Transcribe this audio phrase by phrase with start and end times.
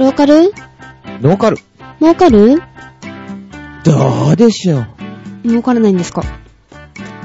[0.00, 0.50] ローカル？
[1.20, 1.58] ノーカル。
[2.00, 2.62] 儲かる
[3.84, 4.86] どうでしょう。
[5.44, 6.22] 儲からないんですか？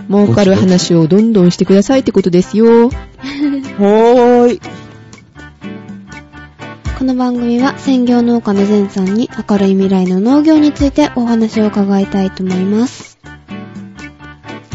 [0.10, 2.90] 儲かる話をどんどんしてくださいってことですよ。
[3.80, 4.62] ほーい。
[7.00, 13.18] この番組は専業農家のゼンさんに明るい未来の農業についてお話を伺いたいと思います。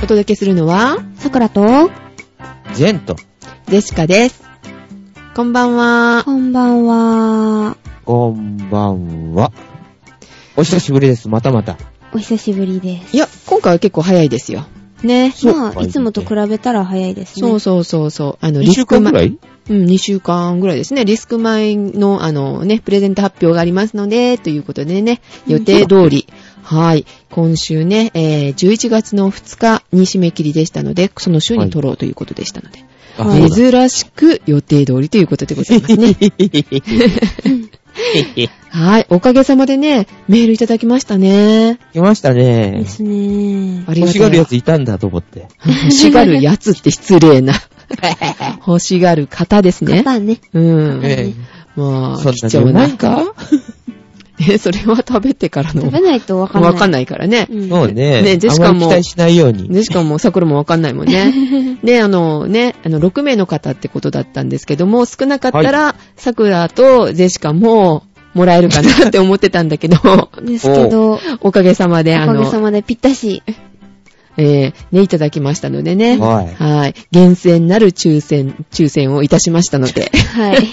[0.02, 1.90] お届けするのは、さくらと、
[2.72, 3.16] ジェント。
[3.68, 4.42] ジェシカです。
[5.34, 6.22] こんばんは。
[6.24, 7.76] こんばんは。
[8.10, 9.52] こんばんは。
[10.56, 11.28] お久しぶりです。
[11.28, 11.76] またまた。
[12.12, 13.14] お久しぶりです。
[13.14, 14.66] いや、今回は結構早いですよ。
[15.04, 15.30] ね。
[15.30, 17.48] そうまあ、いつもと比べたら早いですね。
[17.48, 18.38] そうそうそうそう。
[18.44, 19.28] あの、2週間ぐらい？
[19.28, 19.38] い
[19.68, 21.04] うん、2週間ぐらいですね。
[21.04, 26.26] リスク前の、あのね、プレゼント発表がありますので、ということでね、予定通り、
[26.64, 27.06] はい。
[27.30, 32.80] 今週ね、えー、11月の2日に締め切りでしたので、その週に撮ろうということでしたので、
[33.18, 36.16] あはいそうだ珍しく予定通りということでございますね。
[38.70, 39.06] はい。
[39.10, 41.78] おかげさまでね、メールいただきましたね。
[41.92, 42.84] 来ましたでね。
[42.86, 43.84] すね。
[43.86, 45.48] ありがとう欲しがるやついたんだと思って。
[45.66, 47.54] 欲しがるやつって失礼な。
[48.66, 50.02] 欲しがる方ですね。
[50.04, 50.38] まあね。
[50.52, 51.00] うん。
[51.02, 51.32] え
[51.76, 52.96] まあ、そん貴重ななにうまい。
[52.96, 53.34] か
[54.48, 55.82] え、それは食べてからの。
[55.82, 56.72] 食べないとわかんない。
[56.72, 57.46] わかんないからね。
[57.50, 58.22] うんそうね。
[58.22, 59.68] ねジェシカも期待しないように。
[59.68, 61.32] で、しかも、桜もわかんないもんね。
[61.84, 69.96] で、あのね、あの、6名の方ってことだったんですけども、少なかったら、桜とジェシカももらえるかなって思ってたんだけど、
[70.42, 73.42] ですけど、 おかげさまで、あおかげの、さまでぴったし。
[74.36, 76.16] えー、ね、いただきましたのでね。
[76.16, 76.94] はいはい。
[77.10, 80.10] 厳選なる抽選、抽選をいたしましたので。
[80.34, 80.68] はい。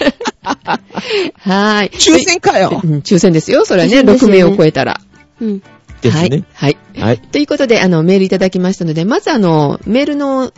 [1.38, 1.90] はい。
[1.90, 3.64] 抽選かようん抽選ですよ。
[3.64, 5.00] それはね、抽選ですよね6名を超えたら。
[5.40, 5.50] うん。
[5.50, 5.60] はい
[6.00, 6.44] ですね。。
[6.54, 6.76] はい。
[6.96, 7.18] はい。
[7.18, 10.52] ということで、あの、メールいただきましたので、まずあの、メールの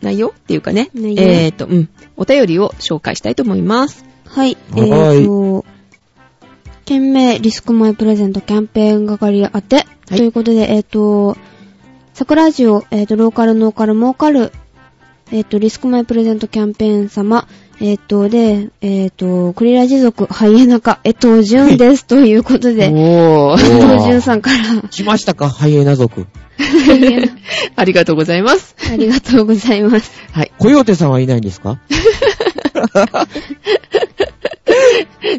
[0.00, 4.04] 内容っていうかね、内容えっ、と、うん、お便りを紹介したいと思います。
[4.26, 4.56] はい。
[4.76, 5.64] えはいーと、
[6.84, 11.36] 件名リスクマイプレゼントキャンペーン係宛て、いということで、えっ、と、
[12.12, 14.52] 桜ジオ、えっ、と、ローカル、ノーカル、儲かる、
[15.32, 17.48] えっ、と、リスクマイプレゼントキャンペーン様、
[17.80, 22.06] えっ、と、で、えっ、と、クリラジ族、ハイエナカ、江藤淳です。
[22.06, 22.94] ということで、おー。
[22.94, 26.26] 江おー藤淳さんから、 来ましたかハイエナ族。
[27.76, 28.76] ありがとうございます。
[28.92, 30.12] ありがとうございます。
[30.32, 30.52] はい。
[30.58, 31.80] コヨーテさんはいないんですか？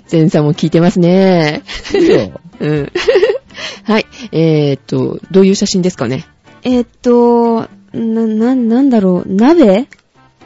[0.07, 1.63] ゼンさんも聞いてますね。
[1.93, 2.91] いいようん。
[3.83, 4.05] はい。
[4.31, 6.25] えっ、と、どういう写真ですかね？
[6.63, 9.87] えっ、と、な、な、なんだろう、鍋？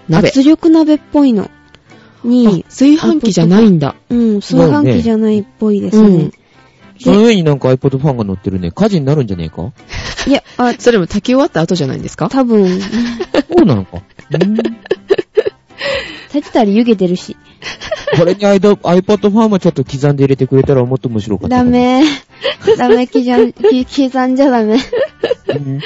[0.08, 0.28] 鍋。
[0.30, 1.50] 圧力鍋っぽいのあ
[2.24, 3.96] に、炊飯器じゃないんだ。
[4.10, 6.08] うん、炊飯器じゃないっぽいですね。
[6.08, 6.32] うん
[7.02, 8.72] その上になんか iPod ファンが乗ってるね。
[8.72, 9.72] 火事になるんじゃねえか？
[10.28, 12.28] いや、あ、 それも炊き終わった後じゃないんですか？
[12.30, 12.68] 多分、
[13.58, 14.00] そうなのか？
[14.32, 17.38] うん炊いてたら湯気出るし。
[18.18, 18.76] これに iPod
[19.32, 21.56] ファンもちょっと刻んで入れてくれたらもっと面白かった。
[21.58, 21.64] ダ。
[21.64, 22.04] メ。
[22.78, 23.54] ダメ、刻ん、
[23.86, 24.78] き刻んじゃダメ。
[25.48, 25.80] うん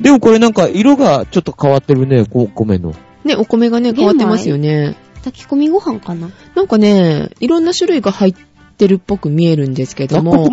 [0.00, 2.94] でもこれなんか色がちょっと変わってるね、こ米の。
[3.24, 4.94] ね、お米がね、変わってますよね。
[5.26, 6.30] 炊き込みご飯かな？
[6.54, 8.34] なんかね、いろんな種類が入っ
[8.76, 10.50] てるっぽく見えるんですけども、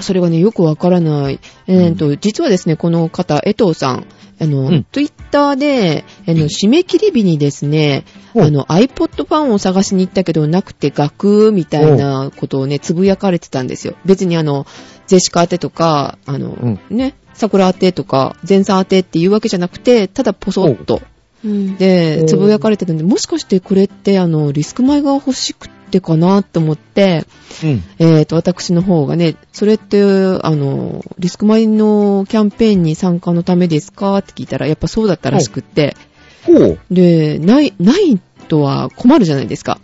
[0.00, 1.40] それがね、よくわからない。
[1.66, 4.06] えっ、と、実はですね、この方、江藤さん、
[4.40, 4.86] あの、うん。
[4.92, 8.04] ツイッターで、あの、締め切り日にですね、
[8.36, 13.94] あの、iPod ファンを探しに行ったけどなくてガクーみたいなことをね、つぶやかれてたんですよ。
[14.04, 14.66] 別にあの、
[15.08, 16.80] ジェシカ宛てとか、あの、うん。
[16.90, 21.02] ね、桜宛てとか、前さん宛てっていうわけじゃなくて、ただポソッと。
[21.44, 21.76] うん。
[21.76, 27.24] でう、んつぶやかれてたんで、もしかしてこれって、あの、リスク米が欲しくってかなと思って、
[27.62, 27.82] うん。
[27.98, 30.06] えっ、と、私の方がね、それって、あ
[30.50, 35.96] の、リスク米のキャンペーンに参加のためですかって聞いたら、やっぱそうだったらしくって、
[36.44, 36.78] ほう。
[36.90, 39.80] で、ない、ないとは困るじゃないですか。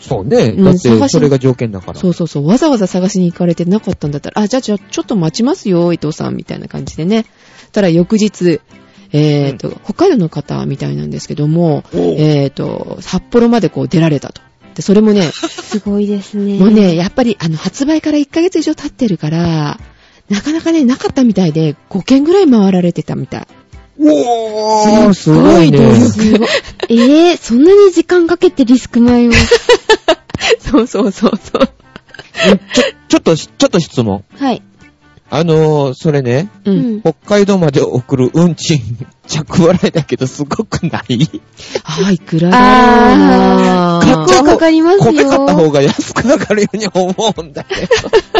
[0.00, 0.54] そうね。
[0.56, 1.98] うんだってそれが条件だから。
[1.98, 7.24] そうそうそう、わざわざ探しに行かれてなかったんだったら、あ、じゃあ、じゃあ、ちょっと待ちますよ、伊藤さん、みたいな感じでね。
[7.72, 8.60] たら、翌日、
[9.12, 14.42] えっ、と、北海道の方みたいなんですけども、えっ、と、札幌までこう出られたと。
[14.74, 16.58] で、それもね、 すごいですね。
[16.58, 19.80] もうね、やっぱり、あの、発売から1ヶ月以上経ってるから、
[20.28, 23.46] なかなかね、なかったみたいで、5件ぐらい回られてたみたい。
[23.98, 25.94] おー、すごいね。
[26.00, 26.48] すごい
[26.90, 29.32] えー、そんなに時間かけてリスク米を。
[30.60, 31.68] そうそうそうそう。
[32.74, 34.24] ちょ、ちょっと、ちょっと質問。
[34.38, 34.62] はい。
[35.28, 36.70] あのー、それね、う。
[36.70, 37.00] うんん。
[37.00, 38.78] 北海道まで送る運賃、
[39.26, 41.18] 着払いだけどすごくない？
[41.84, 47.88] あ、いくらだろうなあー結構かかりますよ米買った方が安く上がるように思うんだけ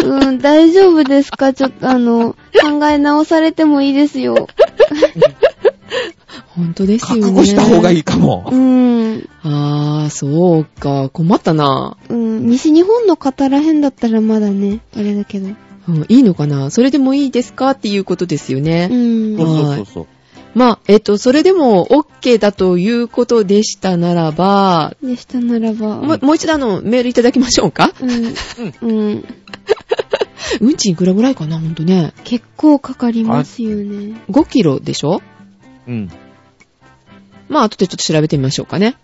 [0.02, 0.08] ど。
[0.08, 1.52] うん、大丈夫ですか？
[1.52, 4.46] ちょっとあの、考え直されてもいいですよ。
[6.54, 7.22] 本当ですよね。
[7.22, 8.48] 覚悟した方がいいかも。
[8.50, 9.28] うん。
[9.42, 11.10] あー、そうか。
[11.12, 11.96] 困ったな。
[12.08, 12.46] うん。
[12.46, 15.48] ん、西日本の方らへんだったらまだね、あれだけど。
[15.88, 16.70] うんいいのかな？
[16.70, 17.70] それでもいいですか？
[17.70, 18.86] っていうことですようね。
[18.86, 19.36] ん。
[19.36, 20.06] そうそうそうそう。
[20.54, 25.96] まあ、えっと、それでも OK だということでしたならば、でしたならば。
[25.96, 27.92] ももう一度あの、メールいただきましょうか？
[28.00, 28.34] うん。
[28.80, 29.24] うん。
[30.60, 31.58] 運賃いくらぐらいかな？
[31.58, 32.14] ほんとね。
[32.24, 34.20] 結構かかりますよね。
[34.30, 35.20] 5キロでしょ？
[35.86, 36.10] うん。
[37.48, 38.96] まあ、後でちょっと調べてみましょうかね。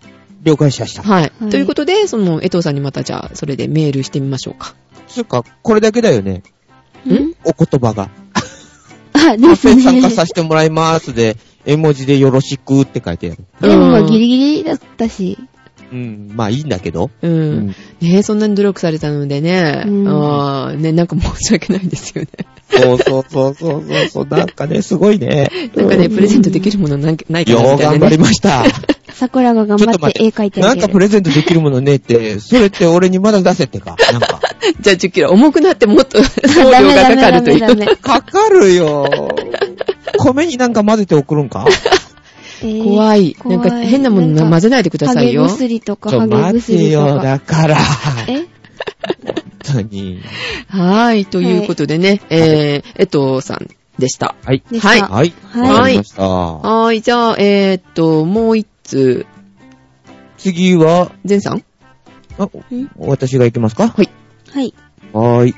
[0.43, 1.03] 了解しました。
[1.03, 1.31] はい。
[1.39, 4.75] はいということで、その、江藤さんにまたじゃあ、それでメールしてみましょうか。
[5.07, 6.43] つうか、これだけだよね。
[7.09, 7.35] ん？
[7.43, 8.09] お言葉が。
[9.13, 10.09] あ、カフですェ参加ね。
[10.09, 13.37] させてもらいますで、絵文字でよろしくって書いてある。
[13.69, 15.37] でもまあうんギリギリだったし。
[15.91, 16.31] うん。
[16.35, 17.11] まあいいんだけど。
[17.21, 17.27] う。
[17.27, 17.67] うんん。
[17.67, 19.83] ねえ、そんなに努力されたのでね。
[19.85, 22.29] うんああ、ね、なんか申し訳ないですよね。
[22.69, 24.27] そうそうそうそうそうそう。
[24.27, 25.51] なんかね、すごいね。
[25.75, 27.99] なんかね、うんプレゼントできるものなんないかようなみたいなね。
[27.99, 28.65] 頑張りました。
[29.23, 30.99] 桜が頑張って絵描いてなんかプ。
[30.99, 33.95] レゼントできるものねって、それって俺にまだ出せってか？
[34.11, 34.39] なんか。
[34.81, 35.29] じゃあ10キロ。
[35.31, 37.59] 重くなってもっと送料がかかるという。
[37.59, 39.07] ダメダメダメかかるよ。
[40.17, 41.65] 米になんか混ぜて送るんか？
[42.61, 43.35] えー怖い。
[43.45, 45.53] なんか変なもの混ぜないでくださいよハゲ。
[45.53, 47.23] 薬とかハゲちょ待てよ、薬とか。
[47.23, 47.77] だから。
[48.27, 48.33] え？
[48.35, 48.45] 本
[49.61, 50.21] 当に。
[50.69, 51.25] はい。
[51.25, 53.67] ということでね、えー、江藤さん
[53.99, 54.35] でした。
[54.45, 54.63] はい。
[54.79, 55.33] はいはい。
[55.53, 56.23] はいわかりました。
[56.27, 57.01] はい。
[57.01, 59.25] じゃあ、えー、っと、もう一通、
[60.37, 61.63] 次は、前さん？
[62.37, 62.49] あ、ん
[62.97, 63.87] 私が行きますか？
[63.87, 64.09] はい。
[64.51, 64.73] はい。
[65.13, 65.55] はーい。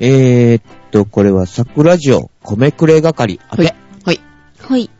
[0.00, 3.40] えーっと、これは桜ジオ、米くれ係。
[3.48, 3.74] あはいて。。
[4.04, 4.20] はい。
[4.60, 4.90] はい。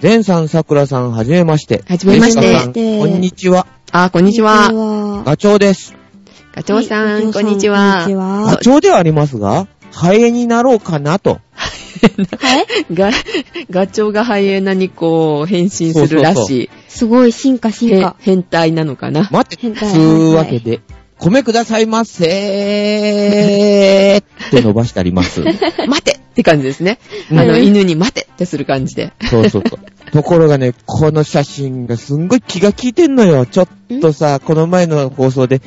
[0.00, 1.84] 前さん、桜さん、はじめまして。
[1.86, 3.66] はじめましてメスカさんこんにちは。
[3.92, 4.70] あー、こんにちは。
[4.70, 4.76] こんにち
[5.18, 5.22] は。
[5.24, 5.94] ガチョウです。
[6.54, 8.04] ガチョウさん、はいこんにちは。
[8.04, 11.40] こんにちはガチョウではありますが、ハエになろうかなと。
[12.38, 13.10] はいガ、
[13.70, 16.70] ガチョウがハイエナにこう、変身するらしい。
[16.88, 18.16] すごい進化進へ化。
[18.20, 19.28] 変態なのかな？
[19.30, 20.80] 待って、変態つうわけで、
[21.18, 25.40] 米くださいませー って伸ばしてあります。
[25.86, 26.98] 待てって感じですね。
[27.30, 29.12] うんあの、犬に待てってする感じで。
[29.30, 30.10] そうそうそう。
[30.12, 33.46] ところがね、この写真がすんごい気が利いてんのよ。
[33.46, 33.68] ちょっ
[34.00, 35.60] とさ、この前の放送で、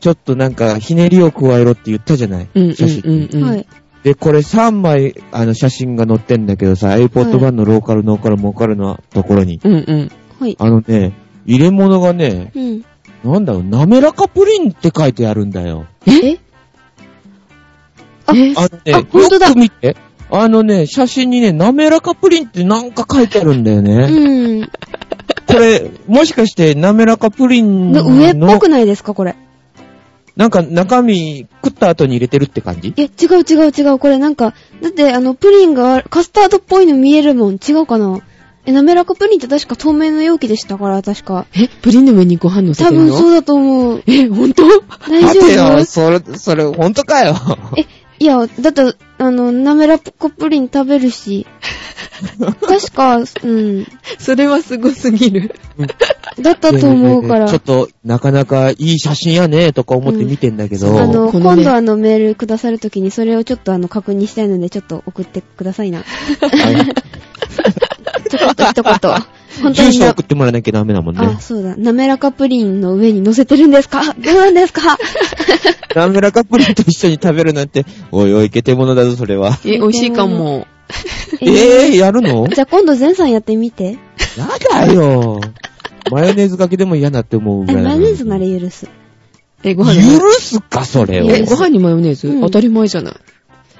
[0.00, 2.48] ちょっとなんか、ひねりを加えろって言ったじゃない？
[2.54, 3.28] うんうん写真に。
[3.32, 3.48] うんうん。
[3.48, 3.66] はい。
[4.04, 9.60] で、これ3枚、あの、写真が載ってんだけどさ、iPod 版のローカル、ノーカル、モーカルのところに。
[9.62, 10.10] うんうん。
[10.40, 10.56] はい。
[10.58, 11.12] あのね、
[11.46, 12.84] 入れ物がね、うん。
[13.24, 15.86] なんだろう、滑らかプリンって書いてあるんだよ。
[16.06, 16.38] え？
[18.26, 18.54] あえ？
[18.56, 19.96] あのね、あほんとだよく見て。
[20.30, 23.94] あのね、写真にね、滑らかプリンってなんか書いてあるんだよね。
[23.94, 24.70] うん。
[25.46, 29.34] これ、もしかして滑らかプリンのの、上っぽくないですか、これ？
[30.38, 32.88] なんか中身食った後に入れてるって感じ？
[32.88, 33.98] いや、違う違う違う。
[33.98, 37.54] これなんか、だってあの、プリンがカスタードっぽいの見えるもん。
[37.56, 38.20] 違うかな？
[38.64, 41.46] え、滑らかプリンって確か透明の容器でしたから、確か。
[41.54, 43.06] え、プリンの上にご飯乗せ多てるの？
[43.08, 44.02] 分そうだと思う。
[44.06, 44.62] え、ほんと
[45.08, 47.34] 大待てよ、丈夫それ、それ、ほんとかよ。
[47.76, 47.84] え、
[48.20, 51.46] いや、だって、あの、滑らかプリン食べるし。
[52.60, 53.86] 確か、うん。
[54.18, 55.54] それはすごすぎる。
[56.40, 57.48] だったと思うから。
[57.48, 60.88] ちょっと、なかなかいい写真やね、とか思って見てんだけど。
[60.88, 66.02] うんあの、このね今度あのメールくださるときにそれをちょっとあの確認したいのでちょっと送ってくださいな。
[68.30, 69.37] ちょっと一言。
[69.62, 71.40] 本当住にな所送ってもらわなきゃダメだもんねあ、。
[71.40, 71.76] そうだ。
[71.76, 74.02] 滑らかプリンの上に乗せてるんですか？
[74.18, 74.96] どうなんですか？
[75.94, 79.58] 滑らかプリンと一緒に食べるなんて、おいおい、けてものだぞ、それは。
[79.64, 80.66] え、美味しいかも。
[81.40, 82.48] ええー、やるの？
[82.52, 83.98] じゃあ今度前さんやってみて。
[84.36, 84.48] や
[84.86, 85.40] だよ。
[86.10, 88.88] マヨネーズかけでも嫌だって思うぐえ、らいだマヨネーズなら許す。
[89.64, 91.30] え、ご飯に許すか、それを。
[91.30, 93.14] え、ご飯にマヨネーズ、うん当たり前じゃない。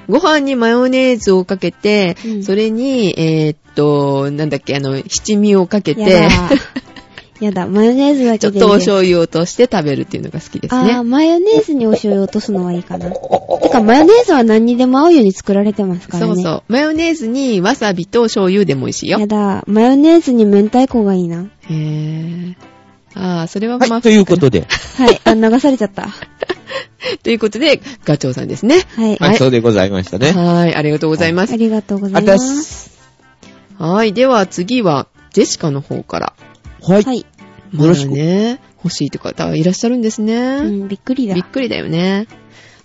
[0.09, 6.51] ご飯にマヨネーズをかけて、うんそれに、えーっと、なんだっけ、あの、七味をかけてや、だ。
[7.41, 7.67] やだ。
[7.67, 11.03] マヨネーズだけちょっとお醤油を落として食べるっていうのが好きですあー、ね。
[11.03, 13.11] マヨネーズにお醤油落とすのはいいかな。
[13.11, 16.35] てか、マヨネーズは何にでも合うように作られてますからね。
[16.35, 16.73] そうそう。
[16.73, 19.27] マヨネーズにわさびと醤油でも美味しいよや。
[19.27, 19.63] だ。
[19.67, 21.47] マヨネーズに明太子がいいな。
[21.69, 22.55] へー。
[23.15, 24.67] あー、それはまあ、はい、ということで。
[24.99, 25.21] はい。
[25.25, 26.09] あ、流されちゃった。
[27.23, 28.87] ということで、ガチョウさんですね。
[28.97, 29.17] はい。
[29.17, 30.33] はい、そうでございましたね。
[30.33, 31.57] はい、ありがとうございますあ。
[31.57, 32.65] りがとうございます。
[32.65, 32.99] す。
[33.79, 36.33] はい、では次は、ジェシカの方から。
[36.83, 37.03] はい。
[37.03, 37.27] はい。
[37.73, 40.37] まだね、欲しいって方いらっしゃるんですね。
[40.37, 41.45] うん、びっくりだびっ。
[41.45, 42.27] くりだよね。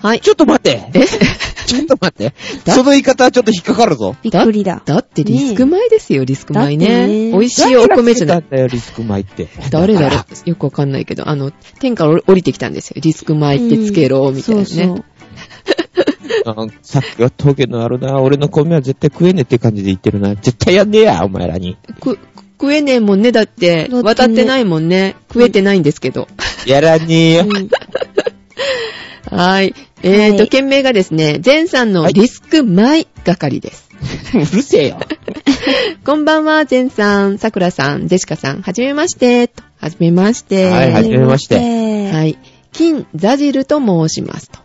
[0.03, 0.19] はい。
[0.19, 0.89] ちょっと待って。
[0.93, 1.05] え？
[1.65, 2.33] ちょっと待って。
[2.65, 2.73] だ？
[2.73, 4.17] その言い方はちょっと引っかかるぞ。
[4.21, 4.81] びっくりだ。
[4.83, 4.97] だ？
[4.99, 7.07] ってリスク米ですよ、リスク米だってね。
[7.07, 8.43] ね美味しいお米じゃない。
[8.43, 9.47] 誰がつけたよ、リスク米って。
[9.69, 12.99] 誰だろよくわかんないけど、あの、天から降りてきたんですよ。
[13.01, 14.67] リスク米ってつけろ、みたいなね。
[14.67, 15.03] そうそう。
[16.45, 20.35] らあさっきは峠のあるな、俺の米は絶対食えねえって感じで言ってるな。
[20.35, 21.77] 絶対やんねえや、お前らに。
[22.01, 22.19] く、
[22.59, 23.31] 食えねえもんね。
[23.31, 25.15] だって、だってね渡ってないもんね。
[25.29, 26.27] 食えてないんですけど。
[26.67, 27.45] やらねえよ。
[27.47, 27.69] うん
[29.33, 29.73] はい。
[30.03, 33.89] えーと、はい件名がですね、前さんのリスク前係です。
[34.35, 34.99] うるせえよ。
[36.05, 39.47] こんばんは、前さん、さくらさん、ジェシカさん、はじめまして。
[39.47, 40.69] とはじめまして。
[40.69, 41.61] はいはじめましては。
[42.17, 42.37] はいい。
[42.73, 44.59] 金ザジルと申しますと。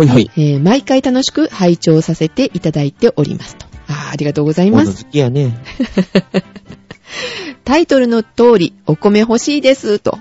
[0.00, 0.30] はいはい。
[0.36, 3.64] えー毎回楽しく拝聴させていただいておりますと。
[3.88, 5.04] あーありがとうござい物ます。
[5.04, 5.56] 好きやね。
[7.64, 10.18] タイトルの通り、お米欲しいですと。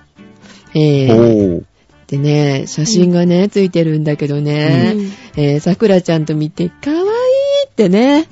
[0.73, 1.63] えー。
[2.07, 7.05] でね、写真がね、ついてるんだけどね、うんえー、さくらちゃんと見て、かわいい
[7.67, 8.27] ってね。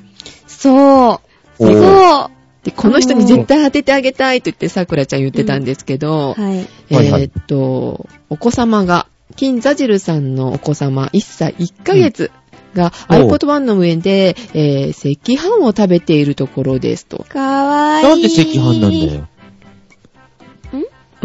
[0.47, 1.19] そう。
[1.57, 2.31] そう。
[2.63, 6.67] で、この人に絶対当ててあげたいと言ってさくらちゃん言ってたんですけど、はい。
[6.89, 12.31] えはいはいーっと、お子様が、金ザジルさんのお子様、1歳1ヶ月
[12.75, 17.25] がうん iPod 1の上で、えー赤飯を食べているところですと。
[17.29, 18.03] かわいい。
[18.03, 19.27] なんで赤飯なんだよ。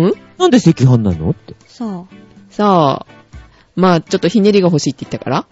[0.03, 0.13] ん？
[0.39, 1.55] なんで赤飯なのって。
[1.67, 2.07] そ
[2.57, 3.07] さあ、
[3.75, 5.47] まあ、ちょっとひねりが欲しいって言ったから、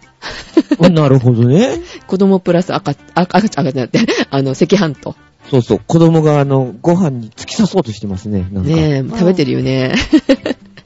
[0.81, 1.83] あなるほどね。
[2.09, 5.15] 子供プラス赤、赤、赤、赤じゃなくて、あの、赤飯と。
[5.51, 5.81] そうそう。
[5.87, 8.49] 子供があの、ご飯に突き刺そうとしてますね。
[8.51, 8.71] なんか。
[8.71, 9.93] ねえ、食べてるよね。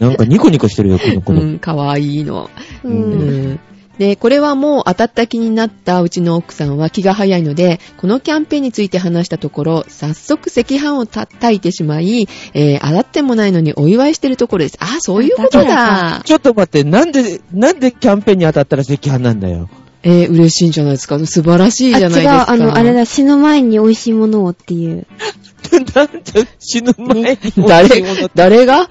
[0.00, 1.42] なんかニコニコしてるよ、この子供。
[1.42, 2.50] うん、かわいいの。
[2.82, 2.88] う。
[2.88, 3.60] ううんん。
[3.98, 14.76] で、これはもう当たった気になったうちの奥さんは気が早いので、このキャンペーンについて話したところ、早速赤飯を叩いてしまい、えー、洗ってもないのにお祝いしてるところです。
[14.80, 16.22] あ、そういうことだ。
[16.24, 19.68] ちょっと待って、なんで、なんでキャンペーンに当たったら赤飯なんだよ？
[20.04, 21.18] えー、嬉しいんじゃないですか。
[21.26, 22.50] 素晴らしいじゃないですか。
[22.50, 25.06] あ、違う、あの、あれだ、死ぬ前に美味しいものをっていう。
[25.94, 28.64] なんで死ぬ前に誰美味しいもの、誰？
[28.64, 28.88] が？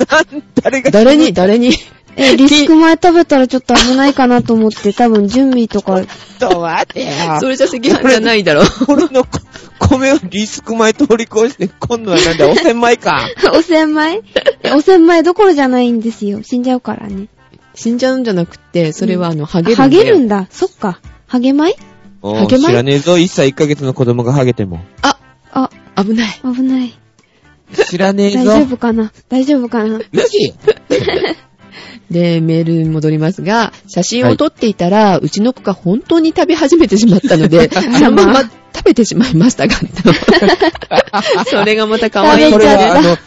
[0.62, 1.34] 誰が誰に？
[1.34, 1.72] 誰に？
[2.18, 7.12] え、リスク前食べたらちょっと危ないかなと思って、多分準備とか、ちょっと待ってよ。
[7.40, 8.64] それじゃ赤飯じゃないだろ。
[8.88, 9.40] 俺のこ
[9.80, 13.30] 米をリスク前通り越して、今度はなんだ、汚染米か。
[13.54, 14.22] お千枚
[14.64, 16.42] えお千枚どころじゃないんですよ。
[16.44, 17.28] 死んじゃうからね。
[17.76, 19.90] 死んじゃうんじゃなくて、それはあの、ハゲるんだハよ。
[19.92, 20.48] ゲるんだ。
[20.50, 21.00] そっか。
[21.28, 21.76] ハゲ米？
[22.24, 22.66] おハゲ米？
[22.66, 24.80] 知らねえぞ、1歳1ヶ月の子供がハゲても。
[25.04, 25.18] あ、
[25.52, 26.40] あ、危ない。
[26.44, 26.98] 危ない。
[27.74, 28.46] 知らねえぞ。
[28.46, 29.12] 大丈夫かな？
[29.30, 30.00] 大丈夫かな？
[30.00, 30.02] よ。
[32.12, 39.76] で、メールに戻りますが、写真を撮っていたら、うちの子が本当に食べ始めてしまったので、 そのまま食べてしまいましたが、
[41.46, 43.18] それがまた可愛いこれは、あの、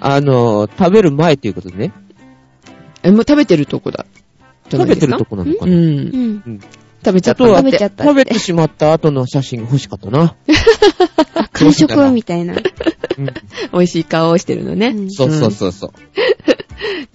[0.00, 1.92] あの、食べる前っていうことでね。
[3.02, 4.06] え、もう食べてるとこだ。
[4.70, 5.72] 食べてるとこなのかな？
[5.72, 5.78] うん。
[5.78, 5.84] う
[6.50, 6.60] ん。
[7.04, 10.34] 食べちゃった食べちゃった食べてしまった後の写真が欲しかったな。
[11.34, 12.54] あ、完食みたいな。
[12.54, 12.60] うん
[13.72, 14.88] 美味しい顔をしてるのね。
[14.88, 15.90] うんそうそうそうそう。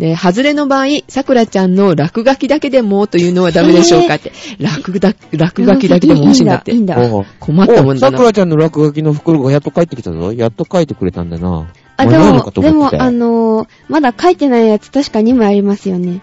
[0.02, 4.32] で、外れの場合、さくらちゃんの落書きだけでもというのはダメでしょうかって。
[4.60, 6.80] 落だ、落書きだけでも欲しいんだっていい。
[6.80, 7.00] んだ。
[7.00, 8.08] いいんだおう困ったもんだな。
[8.08, 10.34] おさくらちゃんの落書きの袋がやっと帰ってきたぞ。
[10.34, 11.72] やっと書いてくれたんだな。
[11.98, 16.22] あ、でもでも、あのー、まだ書いてないやつ確か2枚ありますよね。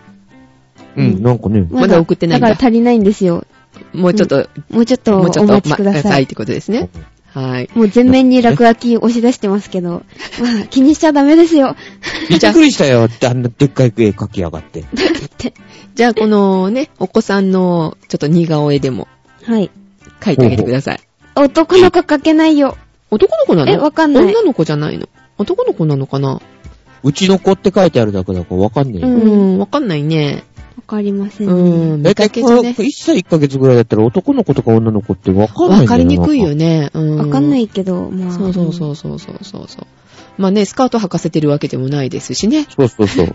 [0.96, 1.64] うん、なんかね。
[1.70, 3.44] まだ送ってないんだだから足りないんですよ。
[3.92, 6.02] もうちょっと、もうちょっとおもうちょっと、待ちください。
[6.02, 6.90] まはいってことですね。
[7.38, 7.70] はい。
[7.74, 10.02] もう全面に落書き押し出してますけど。
[10.42, 11.76] まあ、気にしちゃダメですよ。
[12.28, 13.08] びっくりしたよ。
[13.24, 14.84] あんなでっかい絵描きやが って。
[15.94, 19.06] じゃあ、このね、お子さんのちょっと似顔絵でも
[19.44, 19.70] はい。
[20.20, 21.00] 描いてあげてください。
[21.36, 22.76] 男の子書けないよ。
[23.10, 23.72] 男の子なの？
[23.72, 25.08] えわかんない女の子じゃないの？
[25.38, 26.40] 男の子なのかな？
[27.04, 30.42] うちの子って書いてあるだけだからわかんねえうん、わかんないね。
[30.78, 31.94] わかりませんうね。
[31.96, 32.88] ん、見だいたかいこのけじゃね。
[32.88, 36.54] 1歳1ヶ月ぐらいだったら男の子とか女の子ってわかんないわかりにくいよ。
[36.54, 36.90] ね。
[36.94, 37.18] うん。。
[37.18, 38.32] わかんないいけど、まあ。
[38.32, 39.66] そうそうそうそうそうそう。
[40.38, 42.66] まあね、スカート履かせてるわけでもないですしね。
[42.76, 43.34] そうそうそう。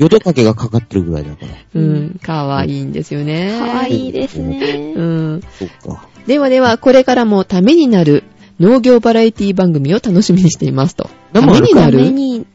[0.00, 1.80] 淀かけがかかってるぐらいだから。
[1.80, 3.56] うん、かわいいんですよね。
[3.56, 5.00] かわいいですねう。
[5.00, 5.40] ん。
[5.56, 6.08] そっか。
[6.26, 8.24] ではでは、これからもためになる
[8.58, 11.08] 農業バラエティ番組を楽しみにしていますと。
[11.32, 11.98] ためになる？
[11.98, 12.46] めに、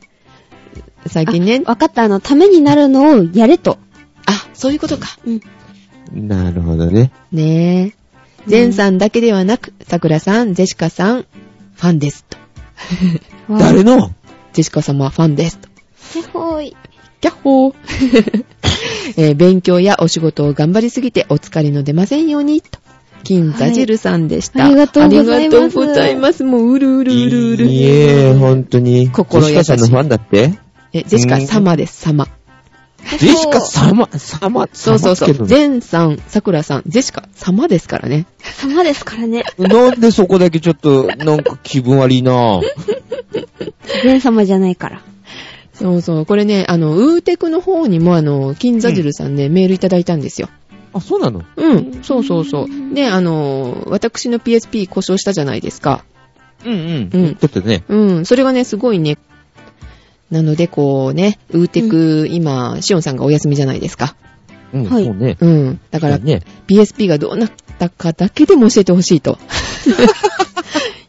[1.09, 1.61] 最近ね。
[1.65, 3.77] わかった、あの、ためになるのをやれと。
[4.25, 5.07] あ、そういうことか。
[5.25, 6.27] うん。
[6.27, 7.11] なるほどね。
[7.31, 7.99] ねえ。
[8.47, 12.37] ゼンさんだけではなく、さくらさん、ジェシカさん、ファンですと。
[13.53, 14.11] わ誰の？
[14.53, 15.69] ジェシカ様はファンですと。
[15.95, 16.77] せほーい。
[17.21, 17.73] キャッホー、
[19.17, 22.79] えー勉強やお仕事を頑張りすぎてお疲れの出ませんように、と。
[23.23, 26.43] 金座汁さんでした、はいありがとうございますありがとうございます。
[26.43, 27.65] もう、うるうるうるうる。
[27.65, 29.09] いいえ、ほんとに。
[29.09, 30.59] 心優しいジェシカさんのファンだって
[30.93, 32.27] え、ジェシカ様です、様。
[33.17, 35.47] ジェシカ様、様、そうそうそう。
[35.47, 38.25] ゼンさん、さくらさん、ジェシカ様ですからね。
[38.39, 39.43] 様ですからね。
[39.57, 42.61] なんでそこだけちょっと、なんか気分悪いなぁ。
[44.03, 45.01] 善様じゃないから。
[45.73, 46.25] そうそう。
[46.25, 50.49] これね、あの、ウーテクの方にも、あの、金座汁さんね、メールいただいたんですよ。
[50.93, 51.43] あ、そうなの？
[51.55, 52.93] うん、そうそうそう。
[52.93, 56.03] で、あの、私の PSP 故障したじゃないですか。
[56.65, 57.09] うんうん。
[57.13, 57.83] うんちょっとね。
[57.87, 59.17] うん、それがね、すごいね。
[60.31, 64.15] なので、こうね、ウーテク、今、シオンさんがお休みじゃないですか。
[64.73, 65.37] うん、はいそうね。
[65.39, 65.79] うん。
[65.89, 66.41] だから、ね。
[66.67, 69.37] BSP がどうなったかだけでも教えてほしいと。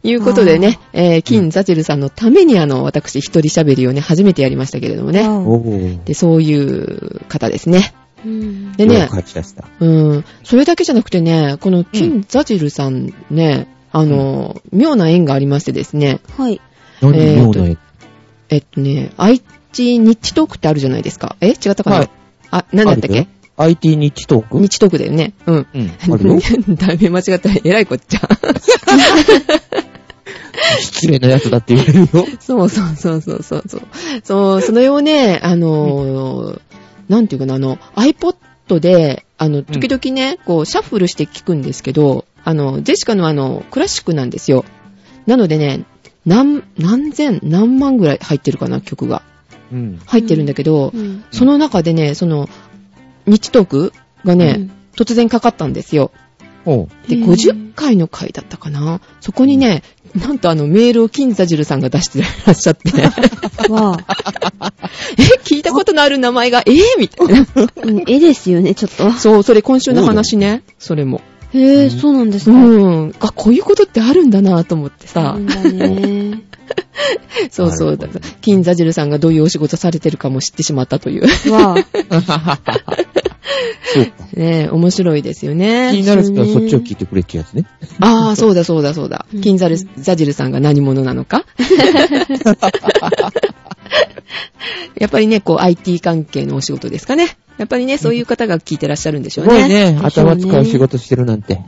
[0.02, 6.00] いうことでね、えー、金ザチェルさんのためにあの、私一人喋りをね、初めてやりましたけれどもね。
[6.06, 7.92] で、そういう方ですね。
[8.24, 9.08] うんでね。
[9.80, 9.86] う
[10.18, 10.24] ん。
[10.42, 16.60] それだけじゃなくてね、この金ザチェルさんね、あの、妙な縁がありましてですね、はい。
[17.02, 17.76] 何えーと妙な絵
[18.50, 19.40] えっとね、愛
[19.72, 21.36] 知日トークってあるじゃないですか。
[21.40, 21.48] え？
[21.48, 22.10] 違ったかな、はい
[22.50, 24.58] あ、何だったっけ ?IT 日トーク？
[24.58, 25.32] 日トークだよね。
[25.46, 25.66] うん。
[25.72, 25.92] うん。
[26.12, 26.40] あるよ。
[26.76, 28.20] 題名間違ったらえらいこっちゃ。
[30.80, 32.26] 失礼なやつだって言われるよ。
[32.40, 33.82] そ うそうそうそうそうそう。
[34.24, 36.60] そう、それをね、あのー
[37.08, 44.64] なんていうかな、あの、iPod で、あの、時々ね、こう、シャッフルして聞くんですけど、あの、ジェシカのあの、クラシックなんですよ。
[45.26, 45.82] なのでね、
[46.26, 49.22] 何、何千、何万ぐらい入ってるかな、曲が。
[49.72, 50.00] うん。
[50.06, 52.48] 入ってるんだけど、うんその中でね、その、
[53.26, 53.92] 日トーク
[54.24, 56.10] がね、うん突然かかったんですよ。
[56.66, 59.00] で、へー50回の回だったかな。
[59.20, 59.82] そこにね、
[60.14, 62.90] なんとあのメールを金ザジルさんが出してらっしゃって、
[63.70, 63.96] わ
[65.16, 67.40] え、聞いたことのある名前が、えー、みたいな。
[67.40, 69.10] あ、うん、絵ですよね、ちょっと。
[69.12, 70.62] そう、それ今週の話ね。
[70.78, 71.22] それも。
[71.52, 72.60] へえ、そうなんですうか。
[72.60, 73.14] ん。
[73.20, 76.42] あ、こういうことってあるんだなと思ってさね。
[77.50, 77.96] そうそう。
[77.96, 81.52] だから金ザジルさんがどういうお仕事されてるかも知ってしまったという。
[81.52, 82.60] わあ、 そうか。
[84.34, 85.92] ねえ面白いですよ気ね。
[85.92, 87.64] になる人はそっちを聞いてくれってやつね。
[87.98, 89.36] ああ、そうだそうだそうだう。
[89.38, 91.44] ん金ザルザジルさんが何者なのか
[95.00, 97.36] やっぱりね、こう IT 関係のお仕事ですかね。
[97.58, 99.60] やっぱりね、そういう方が聞いてらっしゃるんでしょすうね。
[99.62, 99.98] ごいね。
[100.02, 101.60] 頭使う仕事してるなんて。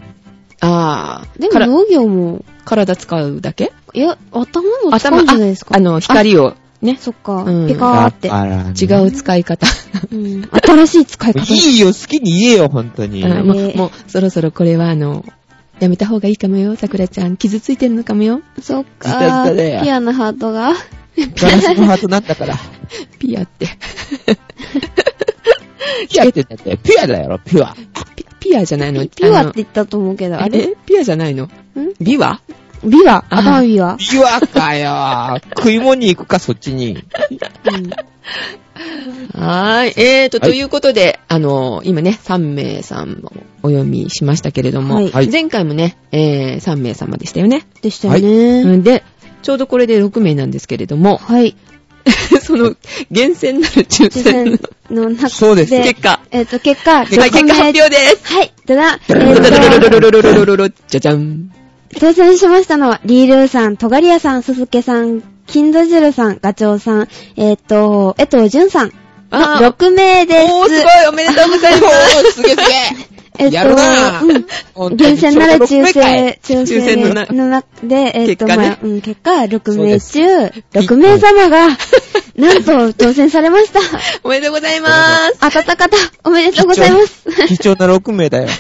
[0.61, 3.73] ああ、でも農業も、体使うだけ？
[3.95, 5.75] いや、頭も使うんじゃないですか。
[5.77, 8.29] あの、光をね、そっか、うんピカーって。
[8.85, 9.67] 違う使い方。
[10.13, 11.41] うん、 新しい使い方。
[11.55, 13.23] いいよ、好きに言えよ、本当に。
[13.23, 15.25] うんもう、えーもうそろそろこれはあの、
[15.81, 17.37] やめた方がいいかもよ、桜ちゃん。
[17.37, 18.41] 傷ついてるのかもよ。
[18.61, 19.49] そっか
[19.83, 20.75] ピアのハートが。
[21.41, 22.55] ガラスのハートなんだから。
[23.19, 23.67] ピアって。
[26.09, 27.75] ピュアって言ったって、ピュアだよ、ピュア。
[28.17, 29.07] ピピアじゃないの？
[29.07, 30.59] ピュアって言ったと思うけど、あれ？
[30.61, 30.77] え？
[30.87, 31.45] ピアじゃないの？
[31.45, 31.51] ん？
[32.01, 32.41] ビワ？
[32.85, 33.97] ビワあ頭ビワ。
[33.97, 35.41] ピュアかよ。
[35.57, 36.95] 食い物に行くか、そっちに。
[36.95, 37.91] うん
[39.35, 39.93] はーい。
[39.97, 47.67] えーと、はいということで、あの、今ね、3名さんをお読みしましたけれども、はいはい前回もね、えー、3名様でしたよね。
[47.83, 48.65] でしたようね。
[48.65, 49.05] んで、
[49.43, 51.57] ちょうどこれで6名なんですけれども、はい。
[52.43, 52.75] その、
[53.11, 54.61] 厳選なる抽抽選選
[54.91, 55.29] の中で。
[55.29, 58.21] そうです結果、えっと、結果、はい、結果発表です。
[58.25, 58.53] はい。
[58.67, 61.51] ただ、えドロドロドロドっロドロドロドロじゃじゃん。
[61.95, 68.93] と、当選しましたのは、リールーさん、トガリアさん、すすけさん、金座汁さん、ガチョウさん、えっと、江藤淳さん、
[69.31, 70.53] あー6名です。
[70.53, 72.19] おー、すごいおめでとうございます。
[72.19, 74.25] おー、すげえすげえっと、やるなぁ
[74.77, 74.97] うん。
[74.97, 77.01] 厳選なる抽選い、抽抽選
[77.37, 80.21] の中で、えっと、結果ねまあ、うん、結果、6名中、
[80.73, 81.69] 6名様が、
[82.37, 83.81] なんと、当選されました。
[84.23, 84.89] おめでとうございま
[85.33, 85.37] す。
[85.41, 87.25] あたたかた、おめでとうございます。
[87.49, 88.49] 貴重な6名だよ。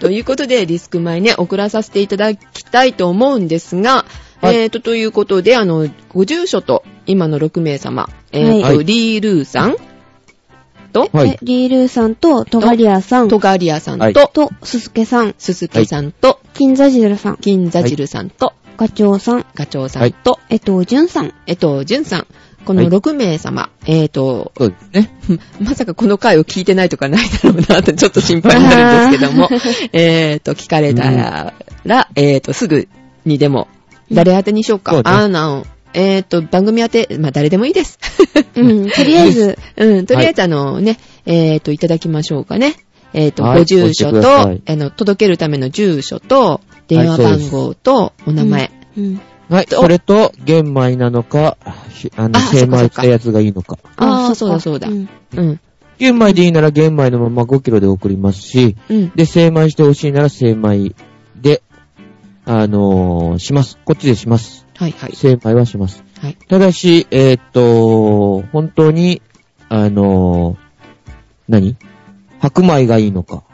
[0.00, 4.04] ということで、リスク前ね、送らさせていただきたいと思うんですが、
[4.40, 9.76] はいえーと、ということで、あの、ご住所と、今の6名様、えーと、はいリールーさん
[10.92, 11.30] と、はい。
[11.30, 11.38] え。
[11.42, 14.12] リールーさんと、トガリアさん、トガリアさんと、はい。
[14.12, 21.34] と、すすけさん、すすけさんと、金座汁さん、金座汁さんと、ガチョウさん、ガチョウさんと、江藤淳さん。
[21.46, 22.26] えっと、じゅんさん。
[22.64, 22.90] このはい。
[22.90, 25.40] 6名様、えっ、と、そうですね。
[25.60, 29.48] まさかこの回を聞いてないとかないだろうなとちょっと心配になるんですけども、
[29.92, 31.52] えっと、聞かれた
[31.84, 32.88] ら、えっ、と、すぐ
[33.24, 33.68] にでも、
[34.12, 34.92] 誰宛てにしようか。
[34.92, 35.10] そうね。
[35.10, 37.98] あの、えっ、と、番組宛て、まあ、誰でもいいです。
[38.56, 42.74] うん、とりあえず、うん、とりあえずあのね、えっ、と、いただきましょうかね。
[43.12, 48.70] えっ、と、はいご住所と、ださいあの、届けるための住所と、電話番号と、お名前。
[48.96, 49.20] うん。
[49.48, 49.66] はい。
[49.66, 51.56] とそれと、玄米なのか、
[51.90, 53.78] ひあの、あ精米したやつがいいのか。
[53.96, 54.88] ああ、そうだそうだ。
[54.88, 55.60] うんうん。
[55.98, 59.12] 玄米でいいなら玄米のまま5キロで送りますし、うん。
[59.14, 60.94] で、精米してほしいなら精米
[61.40, 61.62] で、
[62.44, 63.78] あのーします。
[63.84, 64.61] こっちでします。
[64.82, 65.14] はいはい。
[65.14, 66.02] 精米はします。
[66.20, 66.34] はい。
[66.48, 69.22] ただし、えーっと、本当に、
[69.68, 70.58] あのー
[71.48, 71.76] 何？
[72.40, 73.44] 白米がいいのか。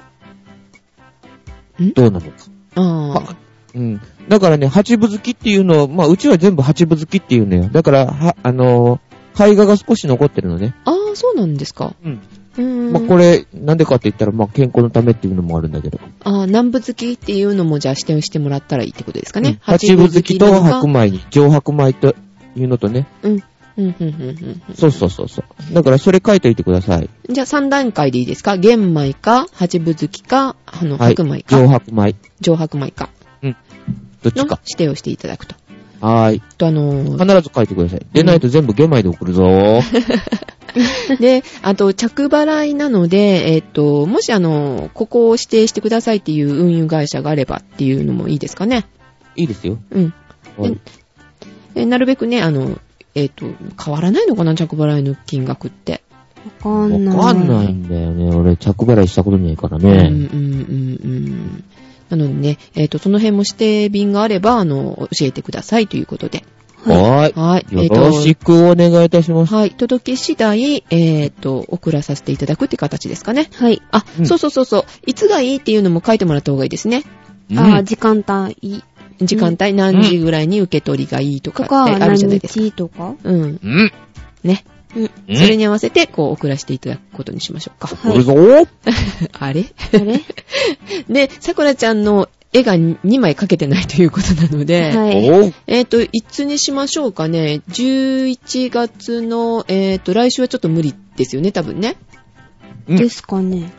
[1.82, 1.92] ん？
[1.92, 2.32] どうなのか。
[2.76, 3.36] あは
[3.74, 4.00] うん。
[4.28, 7.68] だからね、八分好きっていうのを、まあ、うちは全部八分好きっていうのよ。
[7.68, 10.74] だから、は、あのー、胚芽が少し残ってるのね。
[10.86, 10.92] あ。
[10.92, 11.94] ああ、そうなんですか。
[12.02, 12.20] うん。
[12.58, 12.92] うん。
[12.92, 15.98] まあ、これ、なんでかって言ったら、まあ、健康のためっていうのもあるんだけど。
[16.24, 19.58] あー南部好きっていうのもじゃあ視点してもらったらいいってことですかね？
[19.62, 22.14] 八分好きと白米に、上白米と
[22.56, 23.06] いうのとね。
[23.22, 23.42] うん。
[23.76, 24.62] うん、うん、うん、うん。
[24.74, 25.74] そうそうそうそう。
[25.74, 27.08] だからそれ書いておいてください。
[27.30, 28.56] じゃあ3段階でいいですか？
[28.56, 31.14] 玄米か、八分好きか、あの、はい。
[31.14, 32.16] 白米か、上白米。
[32.40, 33.08] 上白米か
[33.42, 33.54] の
[34.22, 34.58] どっちか。
[34.66, 35.54] 指定をしていただくと。
[36.00, 36.42] はーい。
[36.56, 38.06] と、あのー必ず書いてください。
[38.12, 39.82] でないと全部玄米で送るぞー。
[41.20, 48.86] で、あと、着払いなので、えっ、と、もしあの、ここを指定してくださいっていう運輸会社があればっていうのもいいですかね。
[49.34, 49.78] いいですよ。
[49.90, 50.12] うん。
[50.56, 50.76] はい
[51.74, 52.78] えなるべくね、あの、
[53.14, 53.46] えっ、と、
[53.82, 56.02] 変わらないのかな、着払いの金額って。
[56.64, 57.16] わかんない。
[57.16, 58.34] わかんないんだよね。
[58.34, 60.08] 俺、着払いしたことないからうん、うん、ね。
[60.08, 61.64] うん、うん。
[62.10, 66.44] なのでね、えっ、と、その辺も指定便があれば、あの、教えてくださいということで。
[66.84, 67.66] はーはい。
[67.70, 67.86] い。
[67.86, 69.54] よろしくお願いいたします。
[69.54, 69.72] はい。
[69.72, 73.50] 届け次第、えっ、と、送らさせていただくって形ですかね。
[73.54, 73.82] はい。
[73.90, 74.84] あ、うんそうそうそうそう。
[75.06, 77.04] いつがいいっていうのも書いてもらった方がいいですね。
[77.50, 78.84] うんあー、時間帯
[79.20, 82.60] 時間帯何時ぐらいに受け取りがいいとかとか、ってあるじゃな何いですか。
[82.60, 83.14] 日とか？
[83.24, 83.42] うん。
[83.42, 83.92] うん。
[84.44, 84.64] ね。
[84.98, 85.10] うん。
[85.28, 87.88] うんそれに合わせて、こう、送らせていただくことにしましょうか。
[87.88, 88.68] 来るぞー。
[89.38, 89.64] あれ？
[89.92, 90.20] あれ？
[91.08, 95.54] で、さくらちゃんの絵が2枚描けてないということなので、はい。
[95.66, 101.96] えっ、と、いつにしましょうかね？11月の、えっ、と、来週はちょっと無理ですよね、多分ね。
[102.88, 103.70] うんですかね。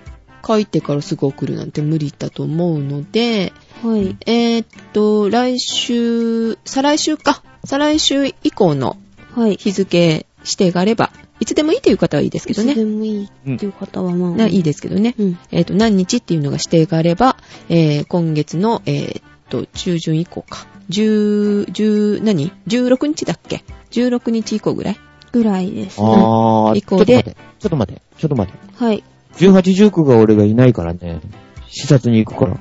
[0.45, 3.53] 書いてからすぐ送るなんて無理だと思うので、
[3.84, 4.15] はい。
[4.25, 7.43] えっ、と、来週、再来週か。
[7.65, 8.97] 再来週以降の
[9.36, 9.58] はい。
[9.58, 12.92] 日付指定があれば、いつでもいいという方はいいですけどいつでね。
[12.92, 14.32] もいいっていう方はまあ。
[14.32, 15.16] ないいですけどね。
[15.18, 15.40] うん。
[15.52, 17.38] えっ、と、何日っていうのが指定があれば、
[17.70, 20.68] えー今月の、えっ、と、中旬以降か。
[20.90, 24.98] 10、10、何 ?16 日だっけ ?16 日以降ぐらい？
[25.32, 26.00] ぐらいです。
[26.02, 27.24] あー、以降で
[27.60, 28.02] ちょっと待って。
[28.18, 28.56] ちょっと待って。
[28.58, 28.86] ちょっと待って。
[28.86, 29.04] はい。
[29.36, 31.22] 18、19が俺がいないからね。
[31.68, 32.60] 視察に行くから。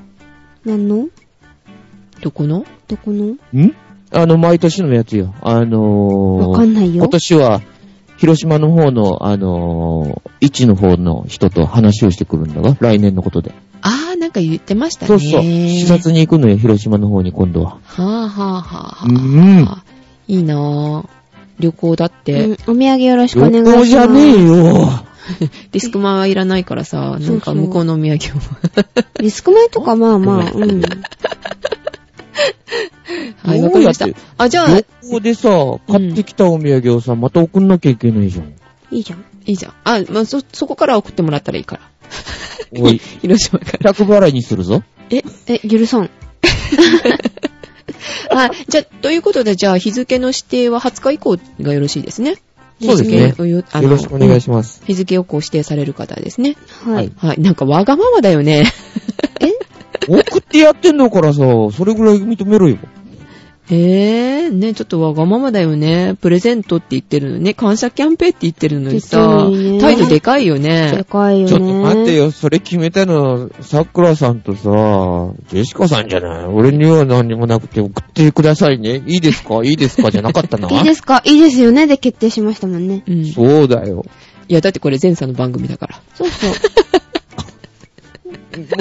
[0.65, 1.07] 何の？
[2.21, 2.65] どこの？
[2.87, 3.33] どこの？
[3.59, 3.75] ん？
[4.11, 5.33] あの、毎年のやつよ。
[5.41, 7.09] あのー、わかんないよ今。
[7.09, 7.61] 年は、
[8.19, 13.53] 広島の方の、あのー、位置の方の人と話をしてくるんだが、来年のことで。
[13.81, 15.07] あー、なんか言ってましたね。
[15.07, 15.41] そうそう。
[15.41, 17.77] 視察に行くのよ、広島の方に今度は。
[17.85, 19.09] はぁ、はぁはぁはぁ。
[19.09, 19.89] うん
[20.27, 21.09] いいなぁ。
[21.59, 22.53] 旅行だって、うん。
[22.53, 23.77] お土産よろしくお願いし旅ます。
[23.77, 24.89] 行じゃねえよ。
[25.71, 28.19] リスクマンはいらないからさ、なんか向こうのお土産を。
[29.21, 30.81] リスク米とかまあまあ、うん。
[33.43, 34.07] はい、わかりました。
[34.37, 35.49] あ、じゃあ、旅行でさ、
[35.87, 38.53] 買ってきたお土産をさ、また送んなきゃいけないじゃん。
[38.91, 39.25] いいじゃん。
[39.45, 39.73] いいじゃん。
[39.83, 41.81] あ、まあ、そ、そこから送ってもらったらいいから。
[42.79, 43.93] おい、 広島から。
[43.93, 44.83] 100払いにするぞ。
[45.09, 45.23] え、
[45.67, 46.09] 許さん。
[48.31, 52.35] あ、じゃあ、ということで、じゃあ、日付の指定は20日以降がよろしいですね。
[52.81, 54.81] そうですね日付をよろしくお願いします。
[54.85, 56.55] 日付をこう指定される方ですね。
[56.85, 57.11] ははいい。
[57.17, 57.41] はい。
[57.41, 58.71] なんかわがままだよね。
[60.07, 61.39] 送ってやってんだからさ、
[61.71, 62.77] それぐらい認めろよ。
[63.71, 66.15] へえ、ね、ちょっとわがままだよね。
[66.19, 67.53] プレゼントって言ってるのにね。
[67.53, 71.05] 感謝キャンペーンって言ってるのにさね態度でかいよでね。
[71.07, 71.49] かいよね。
[71.49, 72.15] ちょっと待って。
[72.15, 74.61] よ、それ決めたの、さくらさんとさ、
[75.49, 76.45] ジェシカさんじゃない？
[76.45, 79.03] 俺には何にもなくて送ってくださいね。
[79.05, 79.61] いいですか？
[79.63, 80.09] いいですか？
[80.09, 80.67] じゃなかったな。
[80.75, 81.21] いいですか？
[81.25, 83.03] いいですよねで決定しましたもんね。
[83.07, 83.21] うん。
[83.25, 84.03] いそうだよ。
[84.47, 86.01] や、だってこれ前さんの番組だから。
[86.15, 86.51] そうそう。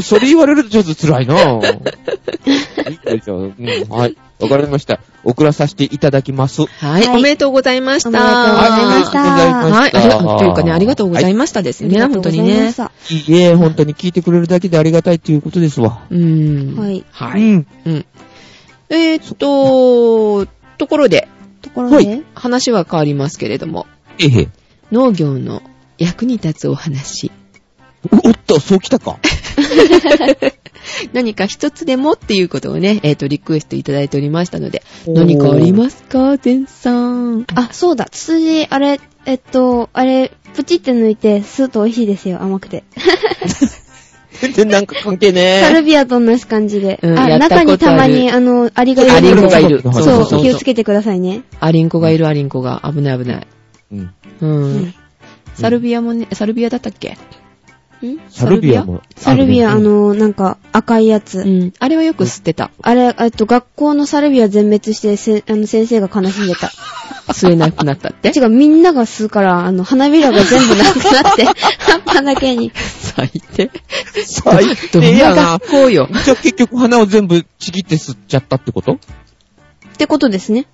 [0.02, 1.76] それ言われるとちょっと辛いなぁ。
[2.90, 3.54] いいでしょう。
[3.58, 4.16] うん、はい。
[4.40, 5.00] わかりました。
[5.24, 6.62] 送らさせていただきます。
[6.66, 8.08] はい、はいおめでとうございました。
[8.08, 12.74] おめでとうございましたはい、ありがとうというかね、ありがとうございまましたですね、本当にね。
[13.10, 16.06] いいえ、本当に聞いてくれるだけでありがたいっていうことですわ。
[16.10, 16.78] うーん。
[16.78, 17.04] はい。
[17.10, 17.40] はい。
[17.40, 17.66] うん。
[17.86, 18.06] うん。
[18.90, 20.46] えーっと、
[20.78, 21.28] ところで、
[21.62, 23.86] ところで、はい話は変わりますけれども、
[24.18, 24.48] えへ。
[24.92, 25.62] 農業の
[25.98, 27.30] 役に立つお話。
[28.24, 29.18] おっと、そうきたか。
[31.12, 37.44] 何か一つでもっていうことをね、えーっと、リクエストいただいておりましたので、何かありますか前さん？
[37.54, 42.84] あ、そうだ、ツツジ、あれ、えっと、あれ、プチって抜いて、スーッと美味しいですよ、甘くて。
[44.40, 47.00] 全然なんか関係ねサ ルビアと同じ感じで。
[47.02, 49.82] あ、うんやった中にたまに、あの、アリがいるアリンコがいる。
[49.82, 51.42] そうそう、気をつけてくださいね。
[51.60, 53.46] アリンコがいるアリンコが危ない危ない。
[53.92, 54.10] うん。
[54.40, 54.50] うん。
[54.50, 54.94] うん
[55.54, 57.10] サルビアもね、サルビアだったっけ？
[57.10, 57.16] ん
[58.30, 59.02] サルビアも。
[59.16, 61.40] サルビア、あの、なんか、赤いやつ。
[61.40, 61.72] うん。
[61.78, 62.70] あれはよく吸ってた。
[62.82, 66.70] あれ、えっと、学校のサルビア全滅して、せあの、先生が悲しんでた。
[67.32, 68.30] 吸えなくなったって？
[68.30, 71.44] 違う、みんなが吸うから、あの、花びらが全部なくなって、
[71.78, 72.72] 葉っぱだけに。
[72.74, 73.70] 最低。
[74.24, 75.42] 最低やなな。
[75.58, 76.08] 学校よ。
[76.24, 78.94] じゃあ結局花を全部ちぎって吸っちゃったってこと？
[78.94, 78.96] っ
[79.98, 80.66] てことですね。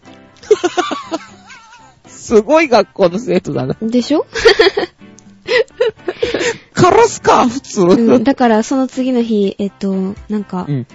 [2.06, 3.76] すごい学校の生徒だな。
[3.82, 4.26] でしょ？
[6.84, 7.80] 枯らすか、普通。
[7.82, 10.86] うん、だから、その次の日、えっと、なんか、うん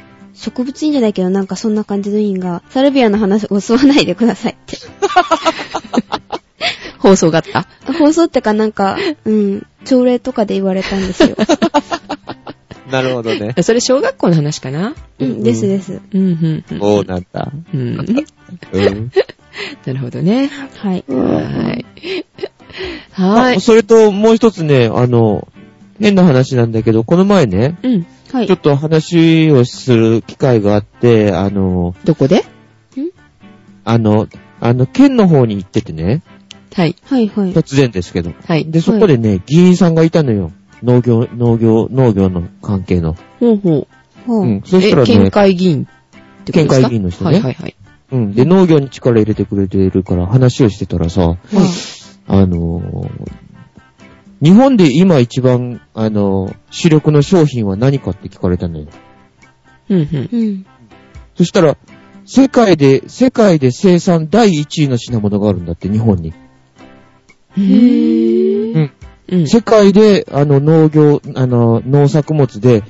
[0.41, 4.78] 植物院じゃないけど、なんかそんな感じの院が、サルビアの話を吸わないでくださいって。
[6.97, 11.36] 放送があった放送ってかなんか、うん、朝礼とかで言われたんですよ。
[12.89, 13.54] なるほどね。
[13.62, 14.95] それ小学校の話かな？
[15.19, 15.99] うん、ですです。
[16.13, 16.80] うん、うん、うん。
[16.80, 17.52] そうなんだ。
[17.73, 17.82] うん。
[18.71, 19.12] うん。
[19.86, 20.49] なるほどね。
[20.78, 21.04] はい。
[21.10, 21.86] はい。
[23.12, 23.60] はいあ。
[23.60, 25.49] それと、もう一つね、あの、
[25.99, 28.05] 変な話なんだけど、この前ね、うん。
[28.31, 28.59] はいちょっ。
[28.59, 32.45] と話をする機会があって、あの、どこで？
[33.85, 34.27] あの、
[34.59, 36.21] あの、県の方に行っててね、
[36.73, 36.95] はい。
[37.05, 37.53] はい、はい。
[37.53, 38.31] 突然ですけど。
[38.45, 38.69] はい。
[38.69, 40.51] で、そこでね、議員さんがいたのよ。
[40.83, 43.15] 農業、農業、農業の関係の。
[43.39, 43.88] ほうほ
[44.27, 44.45] ほう。
[44.45, 44.62] うん。
[44.63, 46.75] そしたらね、会議員ってことですか？
[46.75, 47.75] 県会議員の人ねはいはいはい。
[48.12, 48.33] うん。
[48.35, 51.38] で、農業に力入れてくれてるから話をしてたらさ、はい
[52.27, 53.48] あのー
[54.41, 58.88] 日本で今一番、あのー主力の商品は何かって聞かれたのよ。
[59.89, 60.30] うんうん。
[60.32, 60.65] うん。
[61.36, 61.78] そしたら、
[62.25, 66.30] 世界で、世界で生産第1位の品物があるんだって、日本に。
[66.30, 68.91] へぇうん。
[69.30, 69.47] うん。
[69.47, 72.84] 世界で、あの、農業、あの、農作物で、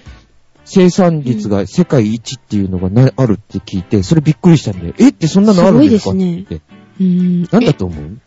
[0.66, 4.94] 生産率が世界一っていうのがな、あるって聞いて、それびっくりしたんだよ。
[5.00, 6.62] えってそんなのあるんですかすごいですねって。
[7.00, 8.20] うんなんだと思う？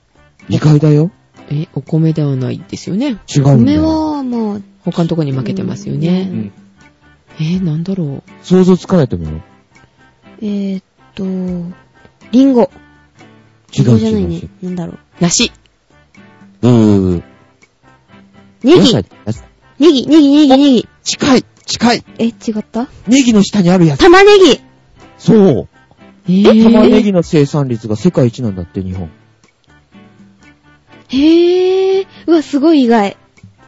[0.49, 1.11] 意外だよ。
[1.51, 3.19] え、お米ではないですよね。
[3.35, 3.85] 違うんだ米よ。
[4.13, 6.25] は、まあ、他のとこに負けてますようね。
[6.25, 6.53] ん
[7.39, 8.23] えー、なんだろう。
[8.43, 9.41] 想像つかないと思うよ。
[10.41, 10.83] えーっ
[11.15, 11.25] と、
[12.33, 12.71] リンゴ。
[13.77, 14.51] 違うリンゴじゃないね違う違う。。
[14.65, 14.99] なんだろう。
[15.21, 15.53] 梨。
[16.63, 17.23] うー。
[18.63, 19.07] ネギネギ、
[19.79, 20.89] ネギ、ネギ、ネギ。
[21.03, 22.35] 近い近いえ、違っ
[22.71, 22.89] た？
[23.09, 24.01] ネギの下にあるやつ。
[24.01, 24.61] 玉ねぎ
[25.19, 25.69] そう。
[26.29, 29.11] えー玉ねぎの生産率が世界一なんだって、日本。
[31.13, 32.07] へー。
[32.27, 33.17] うわ、すごい意外。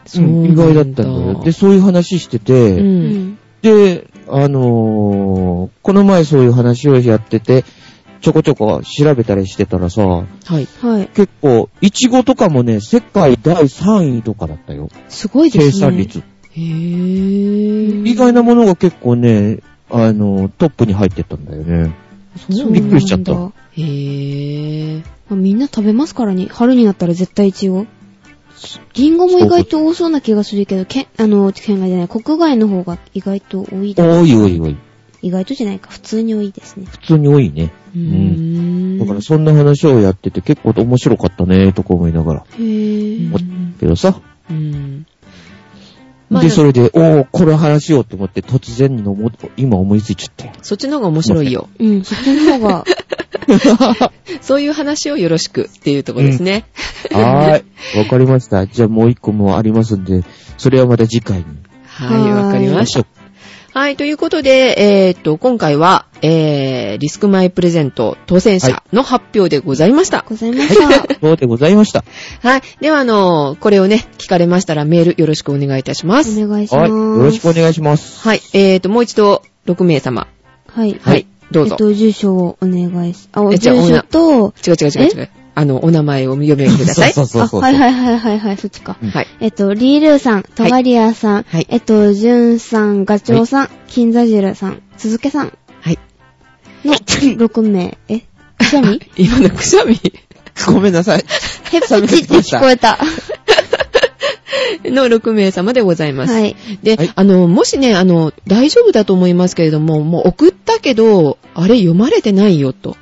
[0.07, 1.43] そう意外だったんだよ。
[1.43, 2.41] で、そういう話してう。
[2.41, 3.39] て、うんん。
[3.63, 7.65] で、あのーこの前そういう話をやってて、
[8.21, 10.67] ちょこちょこ調べたりしてたらさ、はい。
[10.81, 11.09] はい。
[11.09, 14.89] 結構、イチゴとかもね、世界第3位とかだったよ。
[15.09, 15.73] すごいですね。
[15.73, 16.19] 生産率。
[16.21, 19.59] へぇ意外なものが結構ね、
[19.91, 21.95] あの、トップに入ってったんだよね。
[22.37, 26.47] そうびっくりしちゃったへぇまあみんな食べますからね。
[26.51, 27.87] 春になったら絶対イチゴ。
[28.95, 34.77] リンゴも意外と多そうな気がするけど、県、あの、県外じゃない、国外の方が意外と多いだろうおいおいおい。
[35.23, 36.87] 意外とじゃないか、普通に多いですね。
[36.87, 37.73] 普通に多いね。
[37.95, 38.99] うーん。
[38.99, 42.41] だからそんな話をやってて結構面白かったね、とか思いながら。
[42.41, 43.43] へぇうー。
[43.43, 44.21] んけどさ。
[44.51, 45.07] うん。
[46.31, 50.53] まあで、それで、おー、これ話しようと思って突然にのも、今思いついちゃったよ。
[50.63, 51.69] そっちの方が面白いよ。
[51.79, 52.85] うん、そっちの方が、
[54.41, 56.65] そういう話をよろしくっていうところですね。
[57.13, 57.99] はーい。
[57.99, 58.67] わかりました。
[58.67, 60.25] じゃあもう一個もありますんで、
[60.57, 61.45] それはまた次回に。
[61.87, 63.24] はい、わかりました。
[63.75, 64.75] ょはい、ということで、
[65.09, 70.25] えーっと、今回は、えー、リスクマイプレゼント当選者の発表でございました。
[70.29, 71.19] ございました。
[71.21, 72.05] そうでございました。
[72.43, 72.63] はい。
[72.81, 76.43] では、あの、これをね、聞かれましたらメールよろしくお願いいたします。
[76.43, 76.91] お願いしはい。
[76.91, 77.19] ます。
[77.19, 78.27] よろしくお願いします。
[78.27, 78.41] はい。
[78.53, 80.29] えーっと、もう一度、6名様。
[80.69, 80.99] はい。
[81.03, 81.27] はい。
[81.51, 81.75] どうぞ。
[81.75, 85.29] えっと、住所をお願いし、あ、えじゃあ住所と、違う違う違う違う。
[85.55, 87.13] あの、お名前を読めください。
[87.15, 87.61] そうそうそうそう。
[87.63, 88.97] あ、はいはいはいはいはい、そっちか。
[89.03, 89.27] うんはい。
[89.41, 95.99] えっと、リールーさん、トガリアさん、はいえっと、ジュンさん、ガチョウさん、金座汁さん、鈴木さんはい。
[96.85, 96.95] の
[97.49, 97.97] 6名。
[98.09, 98.21] え
[98.59, 99.01] くしゃみ？
[99.17, 100.01] 今のくしゃみ？
[100.67, 101.19] ごめんなさい。
[101.73, 102.99] へっぷちって聞こえた。
[104.85, 106.33] の6名様でございます。
[106.33, 106.57] はい。
[106.83, 112.97] で、はいあの、もしね、あの、大丈夫だと思いますけれども、もう送ったけど、あれ読まれてないよと。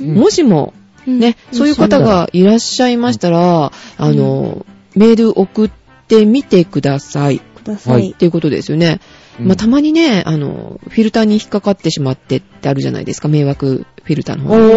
[0.00, 5.70] うんもしも、うんね、そういう方がいらっしゃいましたら、あの、メール送っ
[6.08, 7.40] てみてください。
[7.40, 8.14] くださはいいっ。
[8.14, 9.00] ていうことですよね。
[9.38, 14.62] うんまあ、たまにね、あの、フィルターに引っかかってしまってってあるじゃないですか、迷惑フィルターの方に。
[14.62, 14.68] お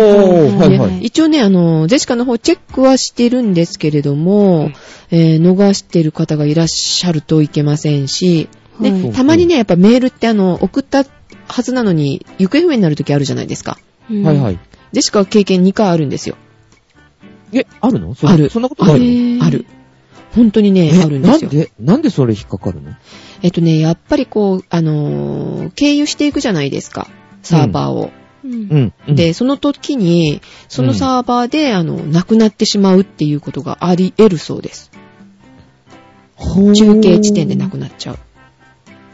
[0.51, 0.99] ー、はいねはい。
[1.03, 4.73] 一応ね、あの、ゼシカの方チェックはしてるんですけれども、うん
[5.09, 11.05] えー逃してる方がいらっしゃるといけませんし、ね、はいたまにね、やっぱメールってあの、送った
[11.47, 13.77] はずなのに、行方不明になるときあるじゃないですか。
[14.09, 14.59] うんはいはい。
[14.91, 16.35] ゼシカは経験2回あるんですよ。
[17.53, 18.13] え、あるの？
[18.15, 19.45] そあるそんなことないの？
[19.45, 19.65] ある。
[20.35, 21.49] 本当にね、えあるんですよ。
[21.51, 22.91] なんで、なんでそれ引っかかるの？
[23.41, 27.07] えっとね、やっぱりこう、あのー経由していくじゃないですか、
[27.43, 28.11] サーバーを。
[28.43, 28.93] うんうん。
[29.07, 34.91] うん、で、その時に、そのサーバーで、あの、なくなってしまうっていうことがあり得るそうです。
[36.37, 38.19] 中継地点でなくなっちゃう。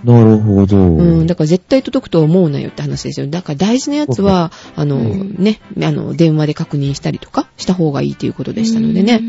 [0.04, 0.78] なるほど。
[0.78, 3.28] うん、だから絶対届くと思うなよって話ですよ。
[3.28, 9.22] だから大事なやつは、あの、うんね、あの、電話で確認したりとかした方がいいということでしたのでね。。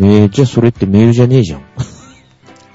[0.00, 1.62] えー、じゃあそれってメールじゃねえじゃん。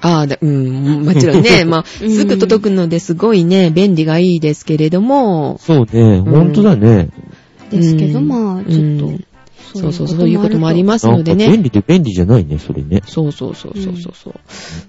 [0.02, 7.08] ああ、だうん、もちろんね、 まあ、うんすぐ届くのですごいね、便利がいいですけれども、そうね、ほんとだね。
[7.70, 9.24] ですけど、うんまあ、ちょっとうん、
[9.74, 11.48] そうそうそう、そういうこともありますのでね。
[11.48, 13.02] 便利で便利じゃないね、それね。
[13.06, 14.34] そうそうそうそうそうそう。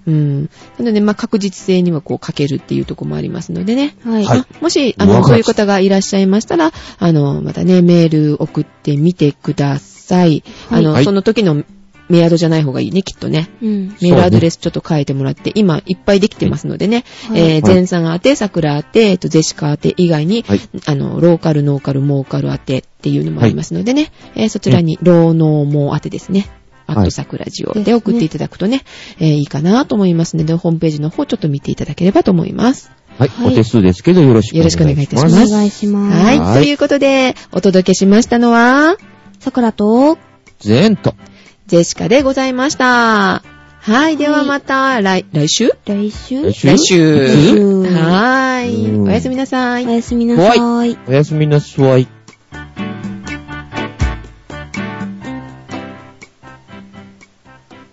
[0.06, 0.50] うん。
[0.78, 3.96] なので、まあ、確実性にはこう、かけるっていうところもありますのでね。
[4.04, 4.26] はい。
[4.62, 10.44] もし、あの、そういう方がいらっしゃいましたら、あの、またね、メール送ってみてください。
[10.70, 11.64] あの、はいその時の
[12.08, 13.48] メアドじゃない方がいいね、きっとね。
[13.62, 13.88] うん。
[14.00, 20.60] メールアドレスちょっと変えてもらって、今いっぱいできてますのでね、はいえー、前さん宛て、桜宛て、えっと、ゼシカ宛て以外に、はい。
[20.86, 26.48] あの、ローカル、ノーカル、モーカル宛てっていうのもありますのでね、えーそちらに、ローノーモー宛てですね。
[26.88, 28.82] アット桜ジオで送っていただくとね、
[29.18, 32.92] えーいいかなと思いますので、ホームページの方ちょっと見ていただければと思います。
[33.18, 33.28] はい。
[33.28, 34.84] はいお手数ですけど、よろしくお願いします。
[34.84, 36.24] よろしくお願いいたしおます願いします。
[36.24, 36.38] はい。
[36.38, 38.96] はいということで、お届けしましたのは、
[39.40, 40.18] さくらと、
[40.60, 41.14] ゼント。
[41.66, 43.42] ジェシカでございました。
[43.80, 44.16] はい。
[44.16, 45.70] ではまた、来、来週？
[45.84, 46.42] 来週？
[46.42, 47.56] 来週来週。
[47.56, 48.90] うんはーい。
[48.90, 49.90] うんおやすみなさいお。
[49.90, 50.98] やすみなさい。
[51.06, 52.15] おやすみなさい。